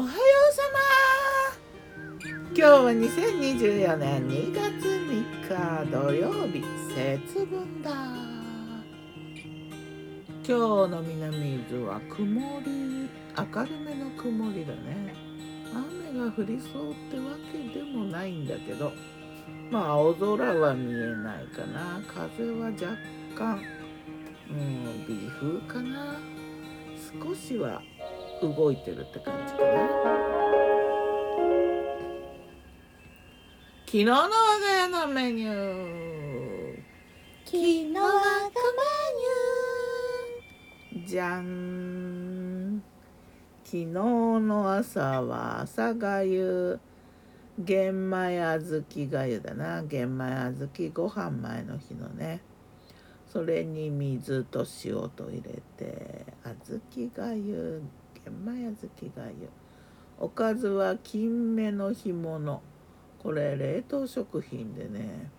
[0.00, 2.30] おはようさま。
[2.46, 7.90] 今日は2024年2月3日土曜日節分だ。
[10.42, 15.14] 今日の南伊豆は曇り明るめの曇りだね。
[15.70, 18.92] 雨が降りそうってわけでもないんだけど
[19.70, 22.00] まあ青空は見えないかな。
[22.08, 22.96] 風は若
[23.36, 23.62] 干
[24.50, 26.16] うん微風かな。
[27.22, 27.82] 少しは
[28.42, 29.88] 動いてるって感じかな。
[33.86, 34.28] 昨日の我が
[34.76, 36.76] 家のメニュー。
[37.44, 38.50] 昨日は
[41.10, 42.82] じゃん。
[43.64, 46.78] 昨日の朝は朝がゆ
[47.58, 49.82] 玄米小豆がゆだな。
[49.82, 52.42] 玄米小豆ご飯前の日のね。
[53.26, 56.80] それに水と塩と入れて小
[57.16, 57.82] 豆がゆ
[58.24, 59.48] 玄米小豆がゆ
[60.18, 62.62] おかずは金目の干物。
[63.18, 65.30] これ冷凍食品でね。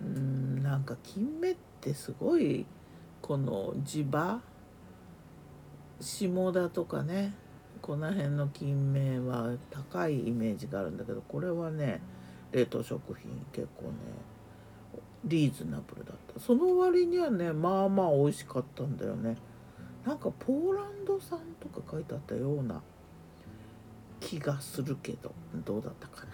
[0.00, 2.66] うんなんか金目ってすごい
[3.22, 4.40] この地場。
[6.00, 7.34] 下田とかね。
[7.80, 12.00] この辺の金目は高いイメージがあるんだけどこれはね
[12.50, 13.30] 冷凍食品。
[13.52, 13.90] 結構ね
[15.24, 16.40] リーズナブルだった。
[16.40, 19.36] その割にはねまあまあ美味しかったんだよね。
[20.04, 22.82] なんかポーランド産とか書いてあったような
[24.20, 25.32] 気がするけど
[25.64, 26.32] どうだったかな。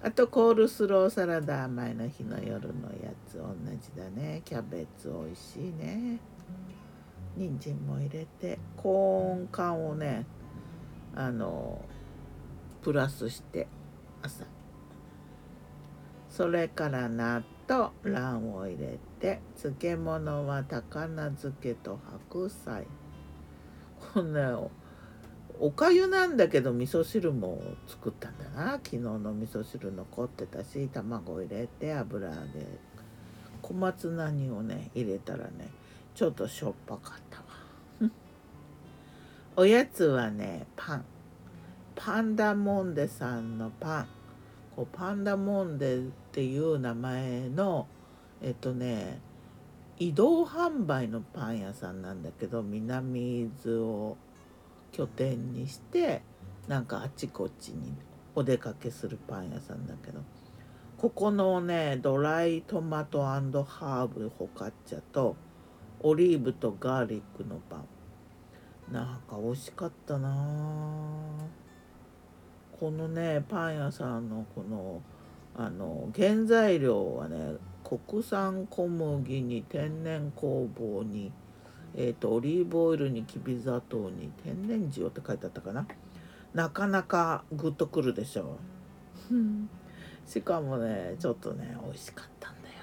[0.00, 4.42] あとコールスローサラダ前の日の夜のやつ同じだね。
[4.44, 6.20] キャベツ美味しいね。
[7.36, 10.26] 人参も入れてコーン缶をね
[11.14, 11.84] あの
[12.82, 13.66] プラスして
[14.22, 14.44] 朝。
[16.30, 22.86] それから納豆卵を入れて漬物は高菜漬けと白菜。
[24.14, 24.58] こんな
[25.60, 28.72] おかゆなんだけど味噌汁も作ったんだな。
[28.82, 32.66] 昨日の味噌汁残ってたし卵入れて油揚げ。
[33.60, 35.68] 小松菜煮をね入れたらね
[36.14, 37.38] ちょっとしょっぱかった
[38.06, 38.10] わ。
[39.56, 41.04] おやつはねパン。
[41.94, 44.17] パンダモンデさんのパン。
[44.86, 46.00] パンダモンデっ
[46.32, 47.86] ていう名前の
[48.42, 49.20] えっとね
[49.98, 54.16] 移動販売のパン屋さんなんだけど南伊豆を
[54.92, 56.22] 拠点にして
[56.68, 57.94] なんかあちこちに
[58.34, 60.20] お出かけするパン屋さんだけど
[60.96, 65.36] ここのねドライトマトハーブホカッチャと
[66.00, 67.84] オリーブとガーリックのパン。
[68.92, 70.30] なんか美味しかったな
[72.78, 75.02] このねパン屋さんのこの
[75.56, 81.32] あの原材料はね国産小麦に天然酵母に
[81.94, 85.86] えーと、オリーブオイルにきび砂糖に天然塩って書いてあったかな。
[86.54, 88.58] なかなかグッとくるでしょ
[89.32, 90.28] う。
[90.28, 92.74] しかもねちょっとね美味しかったんだよ。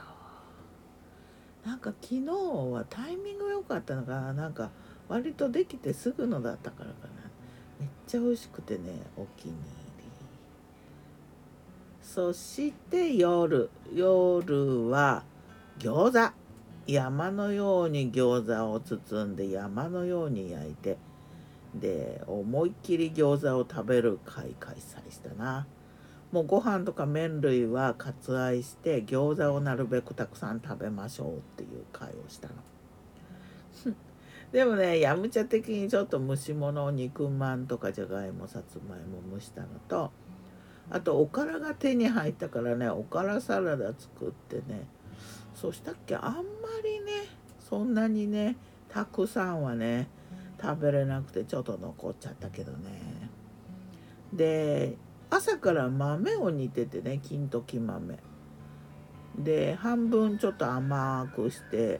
[1.65, 4.33] なんか昨日はタイミング良かったのかな。
[4.33, 4.71] なんか
[5.07, 7.29] 割とできてすぐのだったからかな。
[7.79, 8.81] めっちゃ美味しくてね
[9.15, 9.84] お気に入り。
[12.15, 15.25] そして夜夜は
[15.77, 16.33] 餃子。
[16.87, 20.97] 山のように餃子を包んで山のように焼いて。
[21.73, 25.67] で思いっきり餃子を食べる会開催したな。
[26.31, 32.53] もうご飯とか麺類は割愛して餃子をなるべくたくさん食べましょうっていう会をしたの。
[34.53, 40.11] でもねやむちゃ的にちょっと蒸し物を肉まんとかじゃがいもさつまいも蒸したのと
[40.89, 44.87] あとおからが手に入ったからねおからサラダ作ってね。
[45.55, 46.41] そしたっけあんま
[46.83, 47.11] りね
[47.59, 48.55] そんなにね
[48.89, 50.07] たくさんはね
[50.61, 53.29] 食べれなくてちょっと残っちゃったけどね。
[54.33, 54.95] で
[55.29, 58.19] 朝から豆を煮ててね金時豆。
[59.37, 61.99] で半分ちょっと甘くして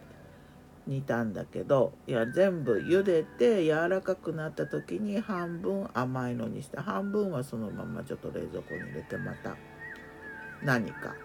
[0.87, 9.55] 煮たんだけどいや全部茹でて柔らかくなった時に半分甘いのにして半分はそのままちょっと冷蔵庫に入れてまた
[10.63, 11.15] 何か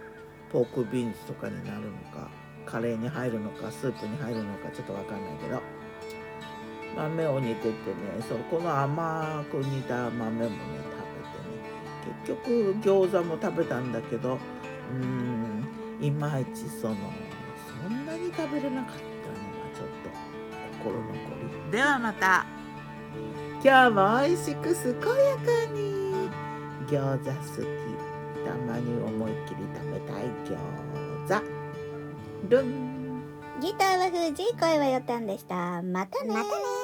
[0.50, 2.28] ポークビーンズとかになるのか
[2.64, 5.60] カレーに入るのかスープに入るのかちょっと分かんないけど
[6.96, 7.74] 豆を煮ててね
[8.28, 12.24] そうこの甘く煮た豆もね食べてね。
[12.24, 16.96] 結局餃子も食べたんだけどうーんいまいちその
[17.82, 19.09] そんなに食べれなかった。
[20.82, 21.12] 心残
[21.66, 21.72] り。
[21.72, 22.46] ではまた。
[23.62, 26.30] 今日も美味しく健やかに。
[26.88, 27.66] 餃子好き。
[28.44, 30.56] たまに思いっきり食べたい餃
[31.28, 31.44] 子。
[32.48, 33.22] ルン
[33.60, 35.82] ギターは藤井声はよたんでした。
[35.82, 36.79] またねまたね